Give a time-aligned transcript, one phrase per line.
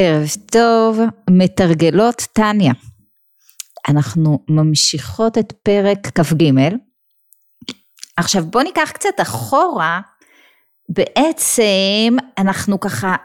[0.00, 2.72] ערב טוב, מתרגלות טניה.
[3.88, 6.52] אנחנו ממשיכות את פרק כ"ג.
[8.16, 10.00] עכשיו בוא ניקח קצת אחורה,
[10.88, 13.16] בעצם אנחנו ככה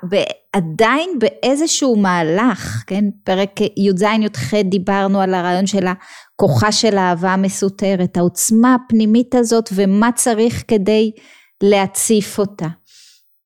[0.54, 3.04] עדיין באיזשהו מהלך, כן?
[3.24, 10.64] פרק י"ז-י"ח דיברנו על הרעיון של הכוחה של האהבה המסותרת, העוצמה הפנימית הזאת ומה צריך
[10.68, 11.12] כדי
[11.64, 12.68] להציף אותה.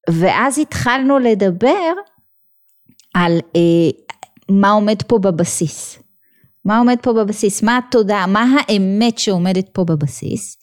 [0.09, 1.93] ואז התחלנו לדבר
[3.17, 3.89] על אה,
[4.49, 5.99] מה עומד פה בבסיס.
[6.65, 7.63] מה עומד פה בבסיס?
[7.63, 8.27] מה התודעה?
[8.27, 10.57] מה האמת שעומדת פה בבסיס?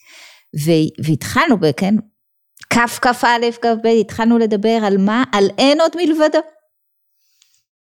[1.04, 1.94] והתחלנו, כן,
[2.70, 5.24] כ"כ"א, כ"ב, התחלנו לדבר על מה?
[5.32, 6.38] על אין עוד מלבדו.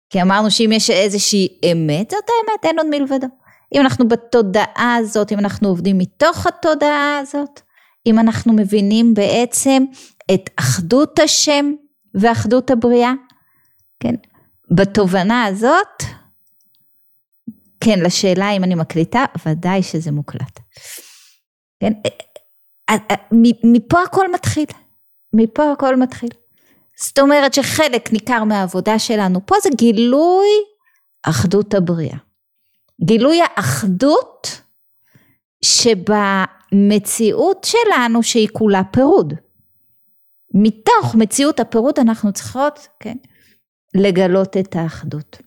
[0.09, 3.27] כי אמרנו שאם יש איזושהי אמת, זאת האמת, אין עוד מלבדו.
[3.75, 7.61] אם אנחנו בתודעה הזאת, אם אנחנו עובדים מתוך התודעה הזאת,
[8.05, 9.83] אם אנחנו מבינים בעצם
[10.33, 11.71] את אחדות השם
[12.15, 13.13] ואחדות הבריאה,
[13.99, 14.15] כן,
[14.71, 16.03] בתובנה הזאת,
[17.83, 20.59] כן, לשאלה אם אני מקליטה, ודאי שזה מוקלט.
[21.79, 21.93] כן,
[22.89, 23.15] אה, אה,
[23.63, 24.65] מפה הכל מתחיל,
[25.33, 26.29] מפה הכל מתחיל.
[26.99, 30.47] זאת אומרת שחלק ניכר מהעבודה שלנו פה זה גילוי
[31.23, 32.17] אחדות הבריאה.
[33.05, 34.61] גילוי האחדות
[35.65, 39.33] שבמציאות שלנו שהיא כולה פירוד.
[40.53, 43.17] מתוך מציאות הפירוד אנחנו צריכות, כן,
[43.95, 45.37] לגלות את האחדות.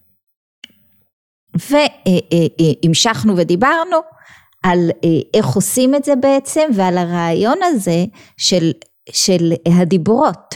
[1.55, 3.97] והמשכנו ודיברנו
[4.63, 4.91] על
[5.35, 8.05] איך עושים את זה בעצם ועל הרעיון הזה
[8.37, 8.73] של,
[9.11, 10.55] של הדיברות,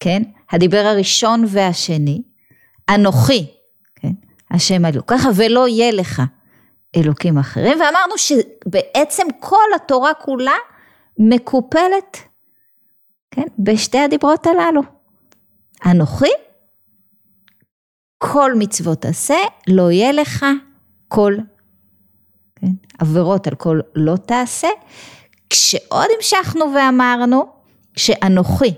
[0.00, 0.22] כן?
[0.50, 2.22] הדיבר הראשון והשני,
[2.88, 3.46] אנוכי,
[3.96, 4.12] כן?
[4.50, 6.22] השם אלוקיך ולא יהיה לך
[6.96, 10.56] אלוקים אחרים ואמרנו שבעצם כל התורה כולה
[11.18, 12.18] מקופלת,
[13.30, 13.46] כן?
[13.58, 14.82] בשתי הדיברות הללו,
[15.86, 16.43] אנוכי
[18.32, 19.36] כל מצוות עשה,
[19.68, 20.46] לא יהיה לך
[21.08, 21.34] כל,
[22.56, 24.68] כן, עבירות על כל לא תעשה.
[25.50, 27.46] כשעוד המשכנו ואמרנו
[27.96, 28.74] שאנוכי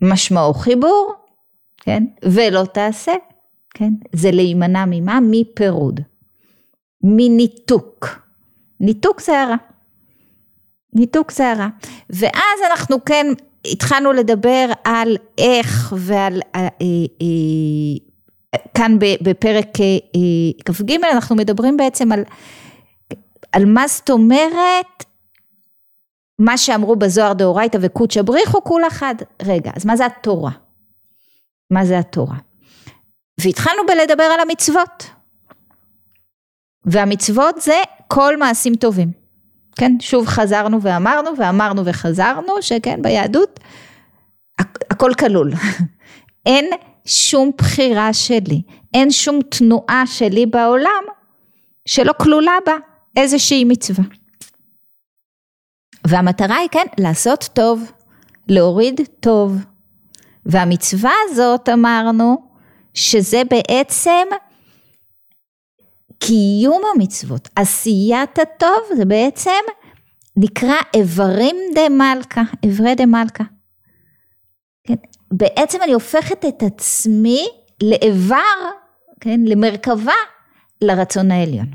[0.00, 1.14] משמעו חיבור,
[1.80, 3.12] כן, ולא תעשה,
[3.74, 5.18] כן, זה להימנע ממה?
[5.22, 6.00] מפירוד,
[7.02, 8.08] מניתוק.
[8.80, 9.56] ניתוק זה הרע.
[10.92, 11.68] ניתוק זה הרע.
[12.10, 13.26] ואז אנחנו כן
[13.72, 16.68] התחלנו לדבר על איך ועל אה, אה,
[17.22, 18.13] אה,
[18.74, 22.24] כאן בפרק אה, כ"ג אנחנו מדברים בעצם על,
[23.52, 25.04] על מה זאת אומרת
[26.38, 29.14] מה שאמרו בזוהר דאורייתא וקודשא בריחו כול אחד.
[29.42, 30.50] רגע, אז מה זה התורה?
[31.70, 32.36] מה זה התורה?
[33.40, 35.10] והתחלנו בלדבר על המצוות.
[36.84, 37.76] והמצוות זה
[38.08, 39.12] כל מעשים טובים.
[39.76, 43.60] כן, שוב חזרנו ואמרנו ואמרנו וחזרנו שכן ביהדות
[44.90, 45.52] הכל כלול.
[46.46, 46.70] אין
[47.06, 48.62] שום בחירה שלי,
[48.94, 51.04] אין שום תנועה שלי בעולם
[51.86, 52.72] שלא כלולה בה
[53.16, 54.04] איזושהי מצווה.
[56.06, 57.92] והמטרה היא כן, לעשות טוב,
[58.48, 59.56] להוריד טוב.
[60.46, 62.48] והמצווה הזאת אמרנו
[62.94, 64.26] שזה בעצם
[66.18, 69.50] קיום המצוות, עשיית הטוב זה בעצם
[70.36, 73.44] נקרא איברים דה מלכה, איברי דה מלכה.
[75.36, 77.46] בעצם אני הופכת את עצמי
[77.82, 78.36] לאיבר,
[79.20, 80.12] כן, למרכבה,
[80.80, 81.66] לרצון העליון.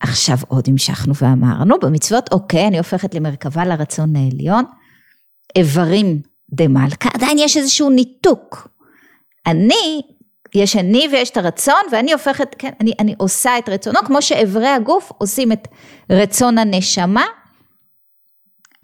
[0.00, 4.64] עכשיו עוד המשכנו ואמרנו, במצוות אוקיי, אני הופכת למרכבה לרצון העליון,
[5.56, 8.68] איברים דה מלכה, עדיין יש איזשהו ניתוק.
[9.46, 10.02] אני,
[10.54, 14.68] יש אני ויש את הרצון, ואני הופכת, כן, אני, אני עושה את רצונו, כמו שאיברי
[14.68, 15.68] הגוף עושים את
[16.10, 17.24] רצון הנשמה,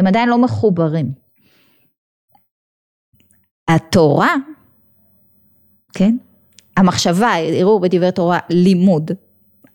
[0.01, 1.24] הם עדיין לא מחוברים.
[3.69, 4.35] התורה,
[5.93, 6.17] כן?
[6.77, 9.11] המחשבה, יראו בדברי תורה לימוד,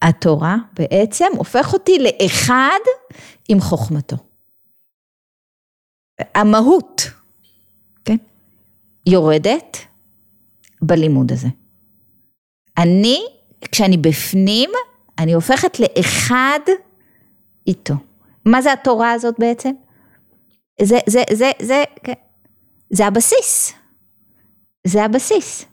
[0.01, 2.79] התורה בעצם הופך אותי לאחד
[3.49, 4.15] עם חוכמתו.
[6.35, 7.01] המהות,
[8.05, 8.17] כן?
[9.05, 9.77] יורדת
[10.81, 11.47] בלימוד הזה.
[12.77, 13.19] אני,
[13.71, 14.69] כשאני בפנים,
[15.19, 16.59] אני הופכת לאחד
[17.67, 17.93] איתו.
[18.45, 19.71] מה זה התורה הזאת בעצם?
[20.81, 22.13] זה, זה, זה, זה, כן.
[22.89, 23.78] זה הבסיס.
[24.89, 25.65] זה הבסיס.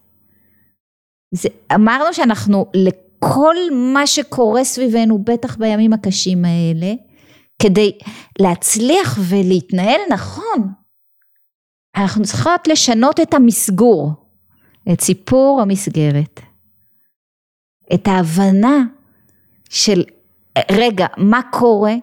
[1.34, 3.56] זה, אמרנו שאנחנו לכל
[3.92, 6.92] מה שקורה סביבנו, בטח בימים הקשים האלה,
[7.62, 7.98] כדי
[8.38, 10.72] להצליח ולהתנהל נכון,
[11.96, 14.12] אנחנו צריכות לשנות את המסגור,
[14.92, 16.40] את סיפור המסגרת,
[17.94, 18.84] את ההבנה
[19.70, 20.04] של
[20.70, 21.94] רגע, מה קורה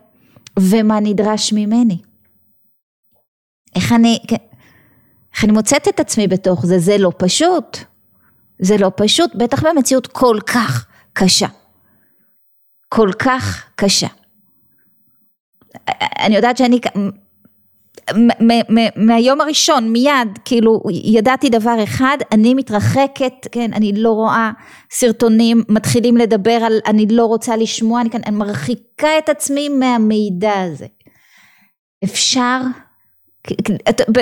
[0.59, 1.97] ומה נדרש ממני.
[3.75, 4.35] איך אני, כן,
[5.35, 7.77] איך אני מוצאת את עצמי בתוך זה, זה לא פשוט.
[8.59, 11.47] זה לא פשוט, בטח במציאות כל כך קשה.
[12.89, 14.07] כל כך קשה.
[16.19, 16.79] אני יודעת שאני
[18.95, 24.51] מהיום הראשון מיד כאילו ידעתי דבר אחד אני מתרחקת כן אני לא רואה
[24.91, 30.61] סרטונים מתחילים לדבר על אני לא רוצה לשמוע אני, כאן, אני מרחיקה את עצמי מהמידע
[30.61, 30.85] הזה
[32.03, 32.59] אפשר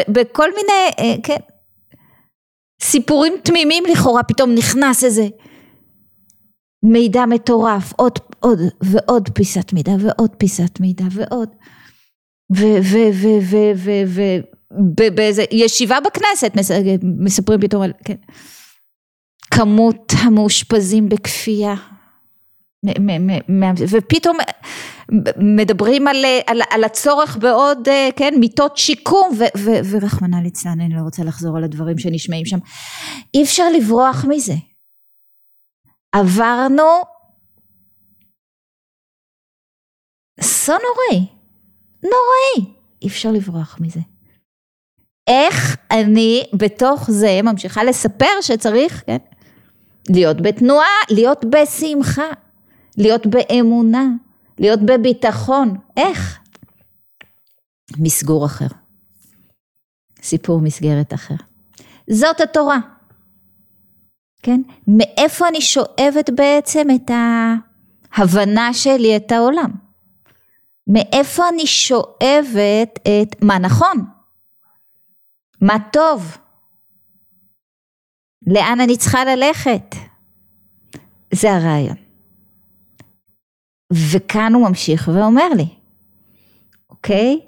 [0.08, 1.38] בכל מיני אה, כן.
[2.82, 5.28] סיפורים תמימים לכאורה פתאום נכנס איזה
[6.84, 11.50] מידע מטורף עוד עוד ועוד פיסת מידע ועוד פיסת מידע ועוד.
[15.00, 16.52] ובאיזה ישיבה בכנסת
[17.04, 18.16] מספרים פתאום על, כן,
[19.52, 21.76] כמות המאושפזים בכפייה.
[23.90, 24.38] ופתאום
[25.38, 29.30] מדברים על, על, על הצורך בעוד, כן, מיטות שיקום,
[29.92, 32.58] ורחמנא ליצלן, אני לא רוצה לחזור על הדברים שנשמעים שם.
[33.34, 34.54] אי אפשר לברוח מזה.
[36.12, 36.84] עברנו
[40.40, 41.26] אסון נוראי.
[42.04, 44.00] נוראי, אי אפשר לברוח מזה.
[45.28, 49.18] איך אני בתוך זה ממשיכה לספר שצריך, כן,
[50.10, 52.30] להיות בתנועה, להיות בשמחה,
[52.98, 54.08] להיות באמונה,
[54.62, 56.40] להיות בביטחון, איך?
[57.98, 58.68] מסגור אחר,
[60.22, 61.36] סיפור מסגרת אחר.
[62.10, 62.78] זאת התורה,
[64.44, 64.62] כן?
[64.88, 67.12] מאיפה אני שואבת בעצם את
[68.14, 69.72] ההבנה שלי את העולם?
[70.88, 74.06] מאיפה אני שואבת את מה נכון,
[75.62, 76.38] מה טוב,
[78.48, 79.96] לאן אני צריכה ללכת.
[81.34, 82.11] זה הרעיון.
[83.92, 85.68] וכאן הוא ממשיך ואומר לי,
[86.90, 87.40] אוקיי?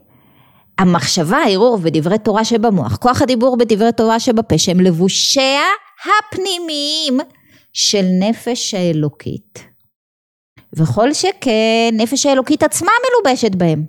[0.78, 5.64] המחשבה, הערעור ודברי תורה שבמוח, כוח הדיבור בדברי תורה שבפה, שהם לבושיה
[6.02, 7.20] הפנימיים
[7.74, 9.64] של נפש האלוקית.
[10.74, 13.86] וכל שכן נפש האלוקית עצמה מלובשת בהם.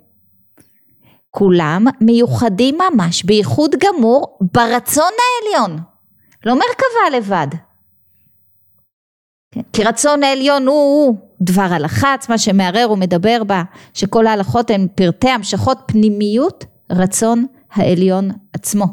[1.31, 5.79] כולם מיוחדים ממש בייחוד גמור ברצון העליון,
[6.47, 7.47] לא מרכבה לבד.
[9.73, 13.63] כי רצון העליון הוא, הוא דבר הלכה עצמה שמערער ומדבר בה,
[13.95, 18.87] שכל ההלכות הן פרטי המשכות פנימיות רצון העליון עצמו.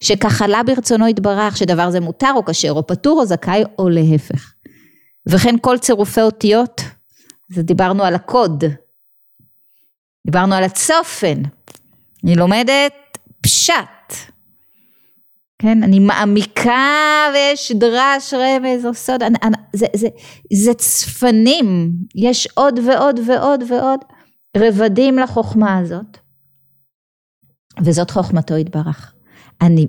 [0.00, 4.52] שכך עלה ברצונו יתברך שדבר זה מותר או כשר או פטור או זכאי או להפך.
[5.26, 6.80] וכן כל צירופי אותיות
[7.50, 8.64] אז דיברנו על הקוד,
[10.26, 11.42] דיברנו על הצופן,
[12.24, 12.92] אני לומדת
[13.40, 13.74] פשט,
[15.58, 20.08] כן, אני מעמיקה ויש דרש, רמז או סוד, אני, אני, זה, זה,
[20.52, 24.00] זה צפנים, יש עוד ועוד ועוד ועוד
[24.56, 26.18] רבדים לחוכמה הזאת,
[27.84, 29.14] וזאת חוכמתו יתברך.
[29.62, 29.86] אני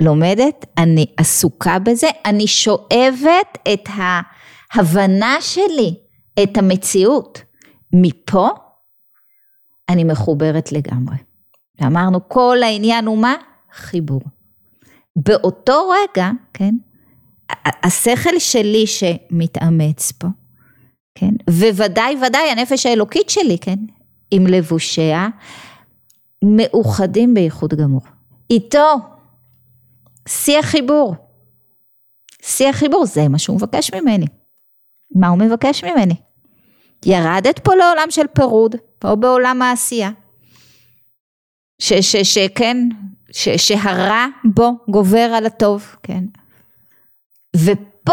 [0.00, 3.88] לומדת, אני עסוקה בזה, אני שואבת את
[4.74, 5.94] ההבנה שלי
[6.42, 7.42] את המציאות.
[7.92, 8.48] מפה
[9.88, 11.16] אני מחוברת לגמרי.
[11.80, 13.34] ואמרנו כל העניין הוא מה?
[13.72, 14.20] חיבור.
[15.16, 16.74] באותו רגע, כן,
[17.82, 20.28] השכל שלי שמתאמץ פה,
[21.14, 23.78] כן, וודאי ודאי הנפש האלוקית שלי, כן,
[24.30, 25.28] עם לבושיה,
[26.44, 28.02] מאוחדים בייחוד גמור.
[28.50, 28.94] איתו,
[30.28, 31.14] שיא החיבור.
[32.42, 34.26] שיא החיבור, זה מה שהוא מבקש ממני.
[35.14, 36.14] מה הוא מבקש ממני?
[37.06, 40.10] ירדת פה לעולם של פירוד, פה בעולם העשייה.
[41.78, 42.88] שכן,
[43.32, 46.24] שהרע בו גובר על הטוב, כן.
[47.56, 48.12] ופה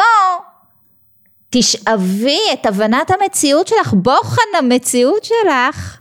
[1.50, 6.00] תשאבי את הבנת המציאות שלך, בוחן המציאות שלך,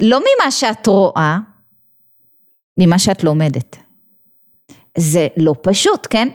[0.00, 1.38] לא ממה שאת רואה,
[2.78, 3.76] ממה שאת לומדת.
[4.98, 6.28] זה לא פשוט, כן?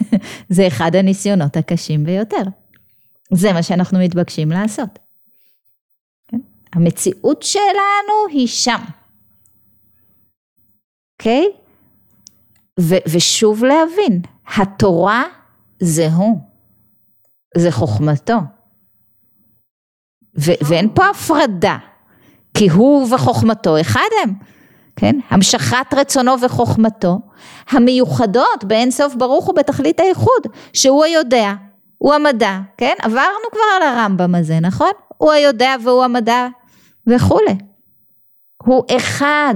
[0.56, 2.42] זה אחד הניסיונות הקשים ביותר.
[3.32, 4.98] זה מה שאנחנו מתבקשים לעשות.
[6.28, 6.38] כן?
[6.72, 8.80] המציאות שלנו היא שם.
[11.22, 11.50] אוקיי?
[12.80, 14.22] ו- ושוב להבין,
[14.56, 15.24] התורה
[15.80, 16.40] זה הוא,
[17.56, 18.38] זה חוכמתו.
[20.38, 21.78] ו- ואין פה הפרדה,
[22.54, 24.34] כי הוא וחוכמתו אחד הם,
[24.96, 25.18] כן?
[25.30, 27.18] המשכת רצונו וחוכמתו,
[27.70, 31.52] המיוחדות באין סוף ברוך הוא בתכלית הייחוד, שהוא היודע,
[31.98, 32.94] הוא המדע, כן?
[33.02, 34.92] עברנו כבר על הרמב"ם הזה, נכון?
[35.18, 36.46] הוא היודע והוא המדע
[37.06, 37.56] וכולי.
[38.62, 39.54] הוא אחד,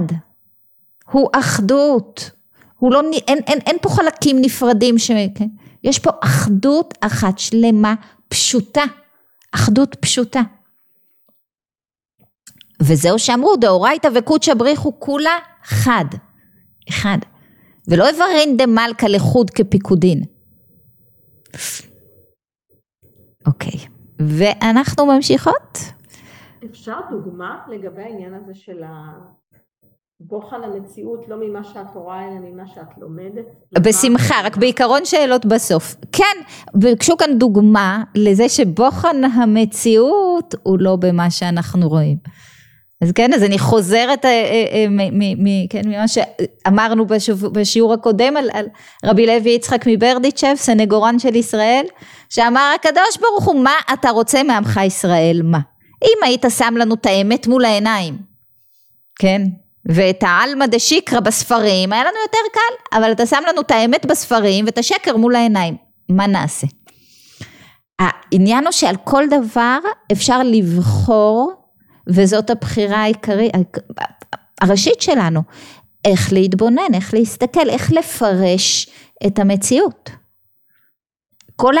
[1.11, 2.31] הוא אחדות,
[2.79, 5.47] הוא לא, אין, אין, אין פה חלקים נפרדים, ש, כן?
[5.83, 7.95] יש פה אחדות אחת שלמה,
[8.27, 8.83] פשוטה,
[9.51, 10.41] אחדות פשוטה.
[12.81, 16.05] וזהו שאמרו דאורייתא וקודשא בריחו כולה חד,
[16.89, 17.17] אחד.
[17.87, 20.23] ולא אברין דמלכא לחוד כפיקודין.
[23.47, 23.79] אוקיי,
[24.19, 25.77] ואנחנו ממשיכות?
[26.65, 28.83] אפשר דוגמה לגבי העניין הזה של
[30.27, 33.45] הבוחן המציאות, לא ממה שאת רואה, אלא ממה שאת לומדת?
[33.79, 35.95] בשמחה, רק בעיקרון שאלות בסוף.
[36.11, 36.37] כן,
[36.75, 42.17] ביקשו כאן דוגמה לזה שבוחן המציאות הוא לא במה שאנחנו רואים.
[43.01, 44.87] אז כן, אז אני חוזרת אה, אה, אה,
[45.69, 47.05] כן, ממה שאמרנו
[47.51, 48.65] בשיעור הקודם על, על
[49.05, 51.85] רבי לוי יצחק מברדיצ'ב, סנגורן של ישראל,
[52.29, 55.59] שאמר הקדוש ברוך הוא, מה אתה רוצה מעמך ישראל, מה?
[56.03, 58.17] אם היית שם לנו את האמת מול העיניים,
[59.19, 59.41] כן?
[59.87, 64.65] ואת העלמא דשיקרא בספרים, היה לנו יותר קל, אבל אתה שם לנו את האמת בספרים
[64.65, 65.77] ואת השקר מול העיניים,
[66.09, 66.67] מה נעשה?
[67.99, 69.79] העניין הוא שעל כל דבר
[70.11, 71.53] אפשר לבחור
[72.07, 73.51] וזאת הבחירה העיקרית,
[74.61, 75.41] הראשית שלנו,
[76.05, 78.89] איך להתבונן, איך להסתכל, איך לפרש
[79.27, 80.09] את המציאות.
[81.55, 81.73] כל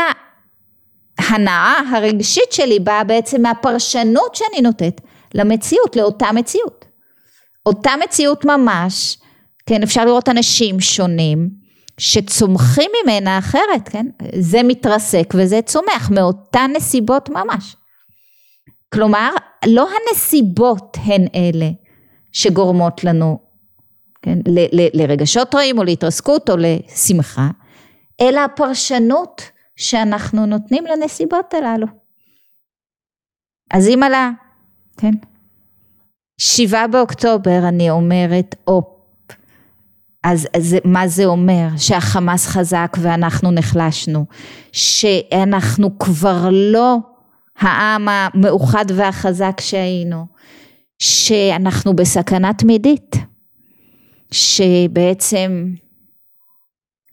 [1.19, 5.01] ההנאה הרגשית שלי באה בעצם מהפרשנות שאני נותנת
[5.33, 6.85] למציאות, לאותה מציאות.
[7.67, 9.17] אותה מציאות ממש,
[9.65, 11.49] כן, אפשר לראות אנשים שונים
[11.97, 14.05] שצומחים ממנה אחרת, כן,
[14.39, 17.75] זה מתרסק וזה צומח מאותן נסיבות ממש.
[18.93, 19.29] כלומר,
[19.67, 21.69] לא הנסיבות הן אלה
[22.31, 23.39] שגורמות לנו
[24.21, 27.49] כן, ל- ל- לרגשות רעים או להתרסקות או לשמחה,
[28.21, 29.41] אלא הפרשנות
[29.75, 31.87] שאנחנו נותנים לנסיבות הללו.
[33.71, 34.29] אז אם עלה,
[34.97, 35.11] כן,
[36.37, 38.85] שבעה באוקטובר אני אומרת, אופ,
[40.23, 41.67] אז, אז מה זה אומר?
[41.77, 44.25] שהחמאס חזק ואנחנו נחלשנו,
[44.71, 46.97] שאנחנו כבר לא
[47.59, 50.25] העם המאוחד והחזק שהיינו,
[50.99, 53.15] שאנחנו בסכנה תמידית,
[54.31, 55.73] שבעצם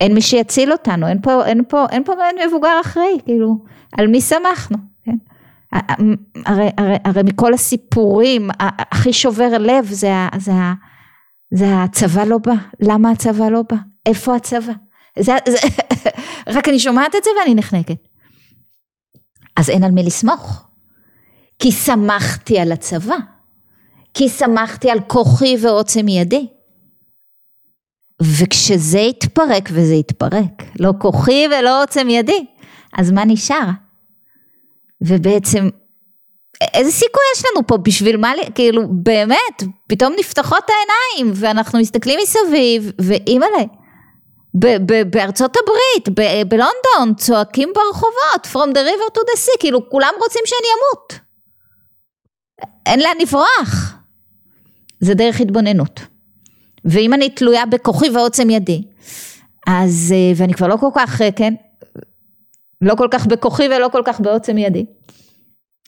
[0.01, 2.13] אין מי שיציל אותנו, אין פה, אין פה, אין פה
[2.47, 3.59] מבוגר אחראי, כאילו,
[3.99, 4.94] על מי שמחנו?
[6.47, 10.53] הרי, הרי, הרי מכל הסיפורים, הכי שובר לב זה, זה,
[11.55, 13.77] זה הצבא לא בא, למה הצבא לא בא,
[14.07, 14.73] איפה הצבא,
[15.19, 15.59] זה, זה,
[16.57, 18.09] רק אני שומעת את זה ואני נחנקת.
[19.57, 20.65] אז אין על מי לסמוך.
[21.59, 23.17] כי שמחתי על הצבא,
[24.15, 26.47] כי שמחתי על כוחי ועוצם ידי.
[28.23, 32.47] וכשזה יתפרק, וזה יתפרק, לא כוחי ולא עוצם ידי,
[32.99, 33.84] אז מה נשאר?
[35.07, 35.69] ובעצם,
[36.75, 42.93] איזה סיכוי יש לנו פה בשביל מה, כאילו באמת, פתאום נפתחות העיניים ואנחנו מסתכלים מסביב,
[42.99, 43.65] ואימא'לה,
[45.11, 46.19] בארצות הברית,
[46.49, 51.19] בלונדון, צועקים ברחובות, From the river to the sea, כאילו כולם רוצים שאני אמות.
[52.87, 53.95] אין לאן לברוח.
[55.01, 56.01] זה דרך התבוננות.
[56.85, 58.83] ואם אני תלויה בכוחי ועוצם ידי,
[59.67, 61.55] אז, אה, ואני כבר לא כל כך, אה, כן,
[62.81, 64.87] לא כל כך בכוחי ולא כל כך בעוצם ידי.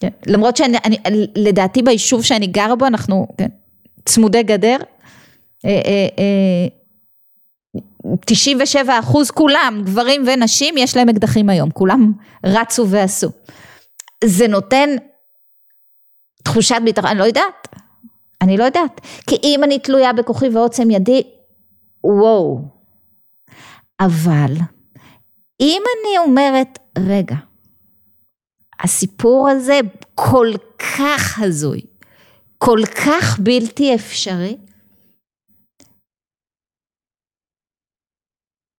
[0.00, 0.09] כן.
[0.26, 3.49] למרות שאני, אני, לדעתי ביישוב שאני גרה בו, אנחנו כן,
[4.05, 4.76] צמודי גדר.
[5.64, 6.69] אה, אה, אה,
[8.26, 12.12] 97 אחוז כולם, גברים ונשים, יש להם אקדחים היום, כולם
[12.47, 13.28] רצו ועשו.
[14.25, 14.88] זה נותן
[16.45, 17.69] תחושת ביטחון, אני לא יודעת,
[18.43, 21.23] אני לא יודעת, כי אם אני תלויה בכוחי ועוצם ידי,
[22.05, 22.61] וואו.
[24.00, 24.52] אבל
[25.60, 27.36] אם אני אומרת, רגע,
[28.80, 29.80] הסיפור הזה
[30.14, 30.48] כל
[30.78, 31.80] כך הזוי,
[32.58, 34.56] כל כך בלתי אפשרי,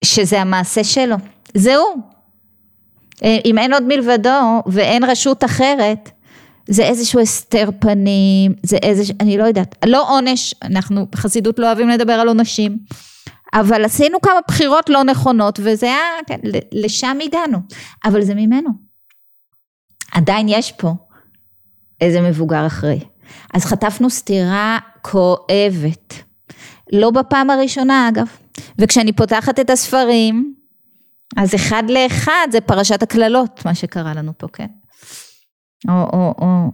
[0.06, 1.16] שזה המעשה שלו,
[1.54, 1.86] זהו.
[3.24, 6.10] אה, אם אין עוד מלבדו ואין רשות אחרת,
[6.68, 11.90] זה איזשהו הסתר פנים, זה איזשהו, אני לא יודעת, לא עונש, אנחנו בחסידות לא אוהבים
[11.90, 12.78] לדבר על עונשים,
[13.54, 16.40] אבל עשינו כמה בחירות לא נכונות וזה היה, כן,
[16.72, 17.58] לשם הגענו,
[18.06, 18.70] אבל זה ממנו.
[20.12, 20.94] עדיין יש פה
[22.02, 23.00] איזה מבוגר אחרי.
[23.54, 26.14] אז חטפנו סטירה כואבת.
[26.94, 28.28] לא בפעם הראשונה אגב.
[28.78, 30.56] וכשאני פותחת את הספרים,
[31.38, 34.68] אז אחד לאחד זה פרשת הקללות, מה שקרה לנו פה, כן?
[35.90, 36.72] או, או, או.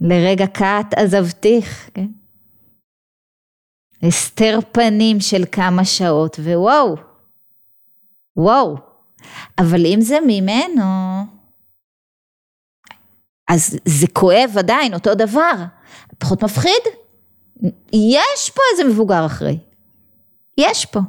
[0.00, 2.06] לרגע קט עזבתיך, כן?
[4.04, 6.96] הסתר פנים של כמה שעות, ווואו,
[8.36, 8.76] וואו.
[9.58, 10.84] אבל אם זה ממנו,
[13.48, 15.52] אז זה כואב עדיין, אותו דבר.
[16.18, 16.82] פחות מפחיד?
[17.92, 19.58] יש פה איזה מבוגר אחרי.
[20.58, 21.00] יש פה.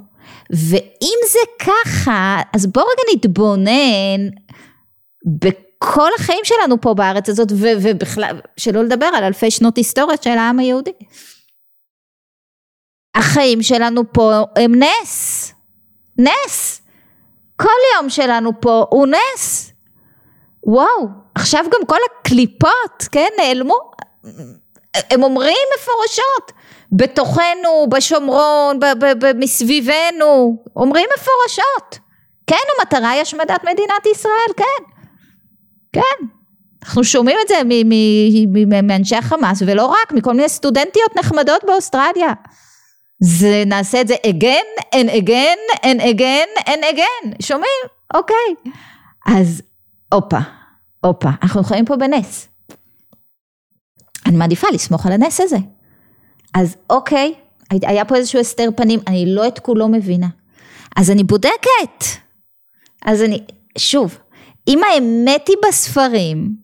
[0.49, 4.29] ואם זה ככה, אז בואו רגע נתבונן
[5.25, 10.59] בכל החיים שלנו פה בארץ הזאת, ובכלל, שלא לדבר על אלפי שנות היסטוריה של העם
[10.59, 10.91] היהודי.
[13.15, 15.53] החיים שלנו פה הם נס.
[16.17, 16.81] נס.
[17.55, 19.71] כל יום שלנו פה הוא נס.
[20.63, 23.77] וואו, עכשיו גם כל הקליפות, כן, נעלמו.
[24.93, 26.51] הם אומרים מפורשות,
[26.91, 28.79] בתוכנו, בשומרון,
[29.35, 31.99] מסביבנו, אומרים מפורשות.
[32.47, 34.83] כן, המטרה היא השמדת מדינת ישראל, כן.
[35.93, 36.25] כן.
[36.83, 37.55] אנחנו שומעים את זה
[38.83, 42.33] מאנשי החמאס, ולא רק, מכל מיני סטודנטיות נחמדות באוסטרליה.
[43.19, 47.81] זה, נעשה את זה again and again and again and again, שומעים?
[48.13, 48.73] אוקיי.
[49.25, 49.61] אז
[50.13, 50.39] הופה,
[51.05, 52.47] הופה, אנחנו חיים פה בנס.
[54.25, 55.57] אני מעדיפה לסמוך על הנס הזה.
[56.53, 57.33] אז אוקיי,
[57.71, 60.27] היה פה איזשהו הסתר פנים, אני לא את כולו מבינה.
[60.95, 62.03] אז אני בודקת.
[63.05, 63.43] אז אני,
[63.77, 64.17] שוב,
[64.67, 66.55] אם האמת היא בספרים,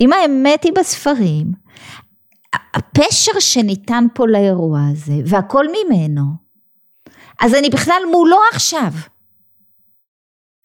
[0.00, 1.52] אם האמת היא בספרים,
[2.74, 6.22] הפשר שניתן פה לאירוע הזה, והכל ממנו,
[7.40, 8.92] אז אני בכלל מולו עכשיו.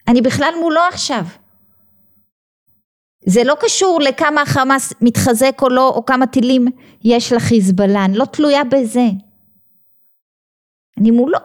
[0.08, 1.24] אני בכלל מולו עכשיו.
[3.26, 6.66] זה לא קשור לכמה החמאס מתחזק או לא, או כמה טילים
[7.04, 9.06] יש לחיזבאללה, אני לא תלויה בזה.
[10.98, 11.38] אני מולו.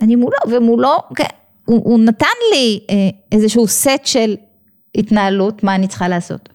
[0.00, 1.24] אני מולו, ומולו, כן,
[1.64, 2.94] הוא, הוא נתן לי אה,
[3.32, 4.36] איזשהו סט של
[4.94, 6.48] התנהלות, מה אני צריכה לעשות.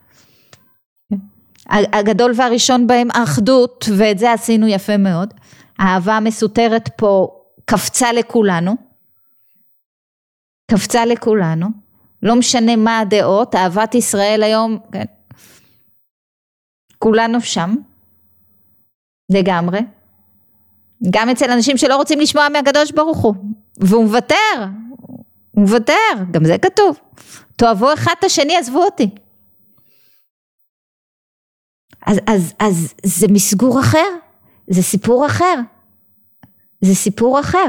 [1.70, 5.34] הגדול והראשון בהם האחדות, ואת זה עשינו יפה מאוד.
[5.80, 7.28] האהבה המסותרת פה
[7.66, 8.76] קפצה לכולנו.
[10.72, 11.68] קפצה לכולנו.
[12.24, 15.06] לא משנה מה הדעות, אהבת ישראל היום, כן.
[17.00, 17.76] כולנו שם.
[19.32, 19.80] לגמרי.
[21.12, 23.36] גם אצל אנשים שלא רוצים לשמוע מהקדוש ברוך הוא.
[23.78, 24.36] והוא מוותר.
[25.52, 25.94] הוא מוותר,
[26.32, 27.00] גם זה כתוב.
[27.56, 29.10] תאהבו אחד את השני, עזבו אותי.
[32.06, 34.10] אז, אז, אז זה מסגור אחר,
[34.68, 35.56] זה סיפור אחר,
[36.82, 37.66] זה סיפור אחר,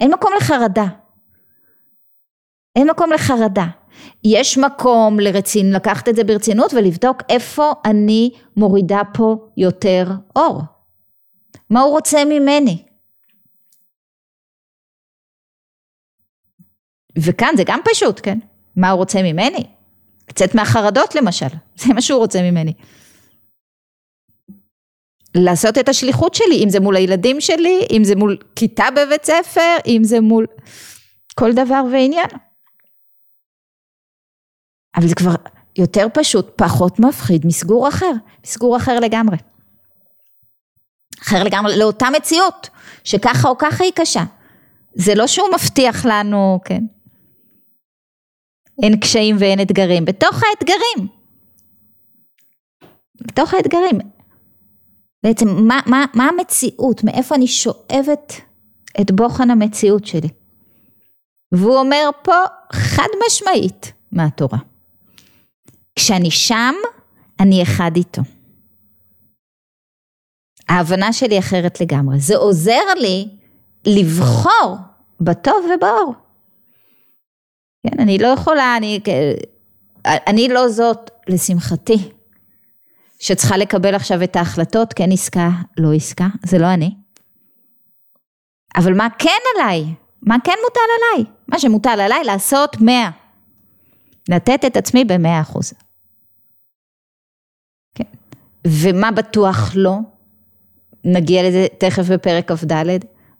[0.00, 0.86] אין מקום לחרדה,
[2.76, 3.66] אין מקום לחרדה,
[4.24, 10.60] יש מקום לרצין, לקחת את זה ברצינות ולבדוק איפה אני מורידה פה יותר אור,
[11.70, 12.82] מה הוא רוצה ממני.
[17.18, 18.38] וכאן זה גם פשוט, כן?
[18.76, 19.66] מה הוא רוצה ממני?
[20.30, 21.46] לצאת מהחרדות למשל,
[21.80, 22.72] זה מה שהוא רוצה ממני.
[25.34, 29.76] לעשות את השליחות שלי, אם זה מול הילדים שלי, אם זה מול כיתה בבית ספר,
[29.86, 30.46] אם זה מול
[31.34, 32.28] כל דבר ועניין.
[34.96, 35.34] אבל זה כבר
[35.78, 38.12] יותר פשוט, פחות מפחיד מסגור אחר,
[38.44, 39.36] מסגור אחר לגמרי.
[41.22, 42.68] אחר לגמרי, לאותה מציאות,
[43.04, 44.24] שככה או ככה היא קשה.
[44.94, 46.84] זה לא שהוא מבטיח לנו, כן,
[48.82, 51.08] אין קשיים ואין אתגרים, בתוך האתגרים.
[53.20, 54.11] בתוך האתגרים.
[55.22, 58.32] בעצם מה, מה, מה המציאות, מאיפה אני שואבת
[59.00, 60.28] את בוחן המציאות שלי.
[61.52, 62.34] והוא אומר פה
[62.72, 64.58] חד משמעית מהתורה.
[65.96, 66.74] כשאני שם,
[67.40, 68.22] אני אחד איתו.
[70.68, 72.20] ההבנה שלי אחרת לגמרי.
[72.20, 73.28] זה עוזר לי
[73.86, 74.76] לבחור
[75.20, 76.14] בטוב ובאור.
[77.86, 79.00] כן, אני לא יכולה, אני,
[80.06, 82.12] אני לא זאת, לשמחתי,
[83.22, 86.94] שצריכה לקבל עכשיו את ההחלטות, כן עסקה, לא עסקה, זה לא אני.
[88.76, 89.84] אבל מה כן עליי?
[90.22, 91.24] מה כן מוטל עליי?
[91.48, 93.10] מה שמוטל עליי לעשות מאה.
[94.28, 95.72] לתת את עצמי במאה אחוז.
[97.94, 98.04] כן.
[98.66, 99.96] ומה בטוח לא?
[101.04, 102.72] נגיע לזה תכף בפרק כ"ד.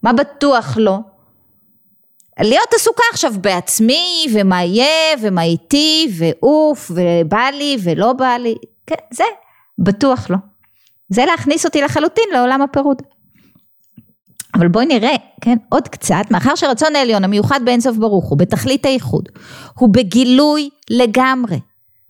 [0.03, 0.99] מה בטוח לא?
[2.41, 8.55] להיות עסוקה עכשיו בעצמי, ומה יהיה, ומה איתי, ואוף, ובא לי, ולא בא לי,
[8.87, 9.25] כן, זה
[9.83, 10.37] בטוח לא.
[11.09, 13.03] זה להכניס אותי לחלוטין לעולם הפירוד.
[14.55, 19.29] אבל בואי נראה, כן, עוד קצת, מאחר שרצון העליון המיוחד באינסוף ברוך הוא, בתכלית הייחוד,
[19.79, 21.61] הוא בגילוי לגמרי,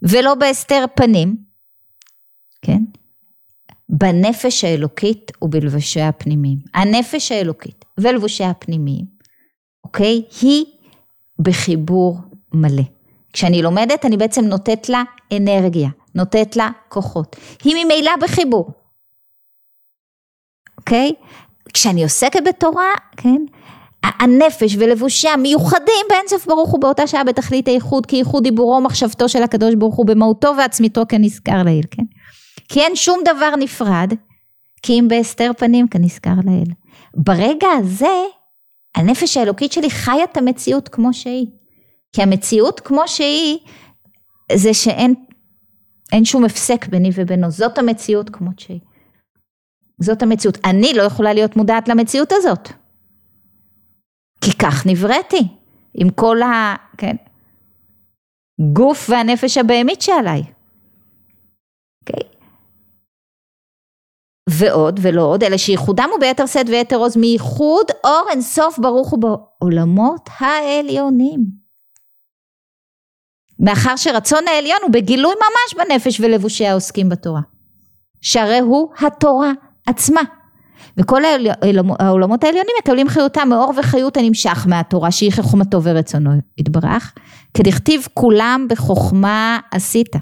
[0.03, 1.37] ולא בהסתר פנים,
[2.63, 2.83] כן,
[3.89, 6.59] בנפש האלוקית ובלבשיה הפנימיים.
[6.75, 9.13] הנפש האלוקית ולבושיה הפנימיים
[9.85, 10.23] אוקיי?
[10.43, 10.65] היא
[11.39, 12.19] בחיבור
[12.55, 12.83] מלא.
[13.33, 15.03] כשאני לומדת אני בעצם נותנת לה
[15.37, 17.37] אנרגיה, נותנת לה כוחות.
[17.65, 18.71] היא ממילא בחיבור.
[20.79, 21.13] אוקיי?
[21.75, 23.45] כשאני עוסקת בתורה, כן?
[24.03, 29.43] הנפש ולבושיה מיוחדים באינסוף ברוך הוא באותה שעה בתכלית הייחוד, כי ייחוד דיבורו מחשבתו של
[29.43, 32.03] הקדוש ברוך הוא במהותו ועצמיתו כנזכר לעיל, כן?
[32.69, 34.13] כי אין שום דבר נפרד,
[34.83, 36.69] כי אם בהסתר פנים כנזכר לעיל.
[37.17, 38.23] ברגע הזה
[38.95, 41.47] הנפש האלוקית שלי חיה את המציאות כמו שהיא.
[42.13, 43.59] כי המציאות כמו שהיא,
[44.53, 45.15] זה שאין
[46.13, 48.81] אין שום הפסק ביני ובינו, זאת המציאות כמות שהיא.
[50.01, 50.59] זאת המציאות.
[50.65, 52.69] אני לא יכולה להיות מודעת למציאות הזאת.
[54.41, 55.49] כי כך נבראתי,
[55.95, 56.75] עם כל ה...
[56.99, 57.17] כן?
[58.73, 60.43] גוף והנפש הבהמית שעליי.
[62.01, 62.29] אוקיי?
[64.51, 69.19] ועוד ולא עוד, אלא שייחודם הוא ביתר שאת ויתר עוז מייחוד אור אינסוף ברוך הוא
[69.19, 71.62] בעולמות העליונים.
[73.59, 77.41] מאחר שרצון העליון הוא בגילוי ממש בנפש ולבושי העוסקים בתורה.
[78.21, 79.53] שהרי הוא התורה
[79.87, 80.21] עצמה.
[80.97, 81.23] וכל
[81.99, 87.13] העולמות העליונים מקבלים חיותם מאור וחיות הנמשך מהתורה שהיא חוכמתו ורצונו יתברך,
[87.55, 90.17] כדכתיב כולם בחוכמה עשית.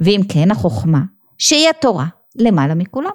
[0.00, 1.00] ואם כן החוכמה,
[1.38, 2.06] שהיא התורה,
[2.36, 3.10] למעלה מכולם.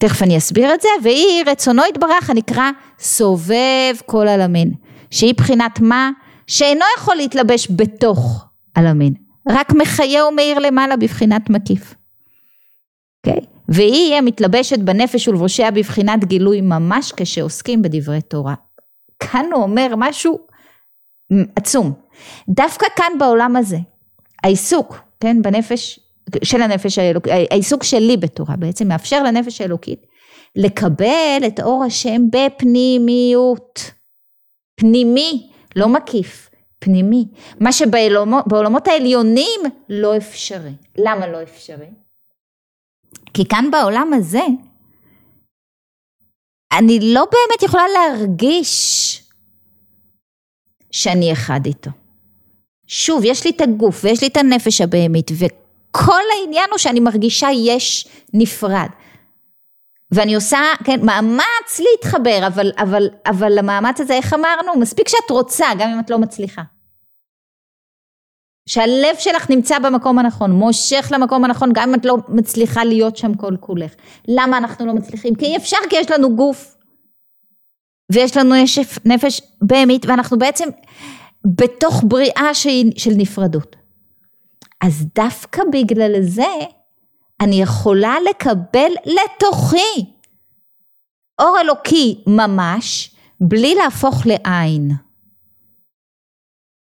[0.00, 4.72] תכף אני אסביר את זה, והיא רצונו יתברך הנקרא סובב כל עלמין,
[5.10, 6.10] שהיא בחינת מה
[6.46, 9.14] שאינו יכול להתלבש בתוך עלמין,
[9.48, 11.94] רק מחיה ומאיר למעלה בבחינת מקיף.
[13.26, 13.40] אוקיי?
[13.40, 13.46] Okay?
[13.68, 18.54] והיא המתלבשת בנפש ולבושיה בבחינת גילוי ממש כשעוסקים בדברי תורה.
[19.18, 20.38] כאן הוא אומר משהו
[21.56, 21.92] עצום.
[22.48, 23.78] דווקא כאן בעולם הזה,
[24.44, 26.00] העיסוק, כן, בנפש,
[26.44, 30.06] של הנפש האלוקית, העיסוק שלי בתורה בעצם מאפשר לנפש האלוקית
[30.56, 33.90] לקבל את אור השם בפנימיות.
[34.76, 37.24] פנימי, לא מקיף, פנימי.
[37.60, 40.72] מה שבעולמות העליונים לא אפשרי.
[40.98, 41.90] למה לא אפשרי?
[43.34, 44.42] כי כאן בעולם הזה,
[46.72, 49.22] אני לא באמת יכולה להרגיש
[50.90, 51.90] שאני אחד איתו.
[52.86, 57.48] שוב, יש לי את הגוף ויש לי את הנפש הבהמית וכל העניין הוא שאני מרגישה
[57.56, 58.88] יש נפרד.
[60.10, 64.80] ואני עושה, כן, מאמץ להתחבר, אבל, אבל, אבל המאמץ הזה, איך אמרנו?
[64.80, 66.62] מספיק שאת רוצה, גם אם את לא מצליחה.
[68.68, 73.34] שהלב שלך נמצא במקום הנכון, מושך למקום הנכון, גם אם את לא מצליחה להיות שם
[73.34, 73.92] כל כולך.
[74.28, 75.34] למה אנחנו לא מצליחים?
[75.34, 76.76] כי אי אפשר, כי יש לנו גוף.
[78.12, 80.68] ויש לנו נשף, נפש בהמית, ואנחנו בעצם
[81.44, 83.76] בתוך בריאה של, של נפרדות.
[84.84, 86.52] אז דווקא בגלל זה,
[87.40, 90.04] אני יכולה לקבל לתוכי
[91.40, 94.90] אור אלוקי ממש, בלי להפוך לעין.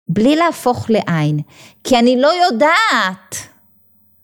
[0.08, 1.40] בלי להפוך לעין,
[1.84, 3.36] כי אני לא יודעת,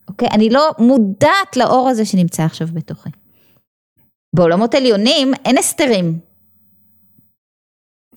[0.08, 0.28] אוקיי?
[0.28, 3.10] אני לא מודעת לאור הזה שנמצא עכשיו בתוכי.
[4.36, 6.18] בעולמות עליונים אין הסתרים.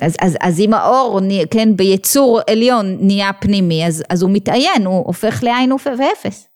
[0.02, 1.20] אז, אז, אז אם האור,
[1.52, 6.51] כן, ביצור עליון נהיה פנימי, אז, אז הוא מתעיין, הוא הופך לעין ואפס.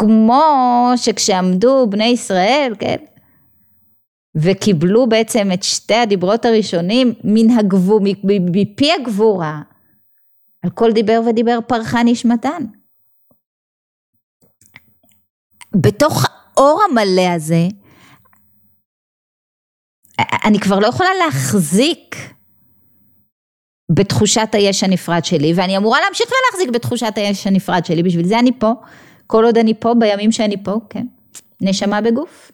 [0.00, 2.96] כמו שכשעמדו בני ישראל, כן,
[4.36, 9.62] וקיבלו בעצם את שתי הדיברות הראשונים מן הגבור, מפי הגבורה,
[10.64, 12.64] על כל דיבר ודיבר פרחה נשמתן.
[15.76, 17.68] בתוך האור המלא הזה,
[20.44, 22.16] אני כבר לא יכולה להחזיק
[23.94, 28.50] בתחושת היש הנפרד שלי, ואני אמורה להמשיך ולהחזיק בתחושת היש הנפרד שלי, בשביל זה אני
[28.58, 28.72] פה,
[29.34, 31.06] כל עוד אני פה, בימים שאני פה, כן,
[31.60, 32.52] נשמה בגוף.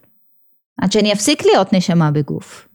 [0.80, 2.68] עד שאני אפסיק להיות נשמה בגוף.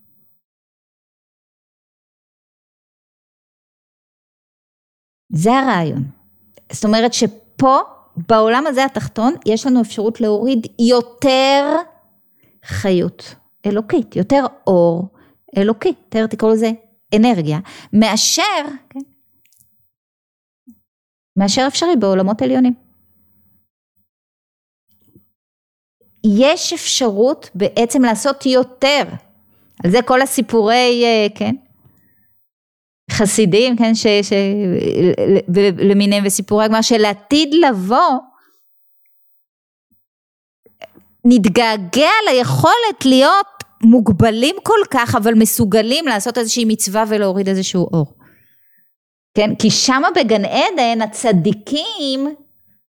[5.30, 6.04] זה הרעיון.
[6.72, 7.78] זאת אומרת שפה,
[8.18, 11.76] בעולם הזה התחתון, יש לנו אפשרות להוריד יותר
[12.66, 15.08] חיות אלוקית, יותר אור
[15.58, 16.72] אלוקי, יותר תקראו לזה
[17.16, 17.60] אנרגיה,
[17.94, 18.44] מאשר,
[18.90, 19.00] כן,
[21.38, 22.85] מאשר אפשרי בעולמות עליונים.
[26.38, 29.04] יש אפשרות בעצם לעשות יותר.
[29.84, 31.56] על זה כל הסיפורי, אה, כן,
[33.12, 34.34] חסידים, כן, ש, ש,
[35.78, 38.20] למיניהם וסיפורי הגמרא של עתיד לבוא,
[41.26, 43.48] נתגעגע ליכולת להיות
[43.84, 48.06] מוגבלים כל כך, אבל מסוגלים לעשות איזושהי מצווה ולהוריד איזשהו אור.
[49.34, 52.36] כן, כי שמה בגן עדן הצדיקים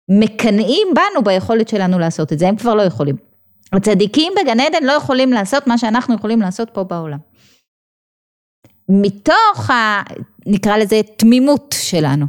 [0.10, 3.16] מקנאים בנו ביכולת שלנו לעשות את זה, הם כבר לא יכולים.
[3.74, 7.18] הצדיקים בגן עדן לא יכולים לעשות מה שאנחנו יכולים לעשות פה בעולם.
[8.90, 10.02] מתוך ה...
[10.46, 12.26] נקרא לזה תמימות שלנו,